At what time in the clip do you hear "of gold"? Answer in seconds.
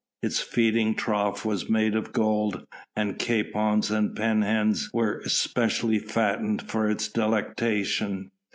1.93-2.65